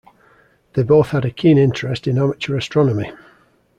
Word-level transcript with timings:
They 0.73 0.81
both 0.81 1.09
had 1.09 1.25
a 1.25 1.29
keen 1.29 1.59
interest 1.59 2.07
in 2.07 2.17
amateur 2.17 2.57
astronomy. 2.57 3.11